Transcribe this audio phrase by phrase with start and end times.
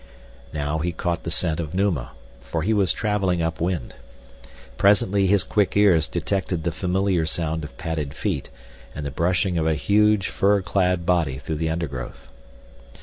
[0.51, 3.93] Now he caught the scent of Numa, for he was traveling up wind.
[4.75, 8.49] Presently his quick ears detected the familiar sound of padded feet
[8.95, 12.29] and the brushing of a huge, fur clad body through the undergrowth.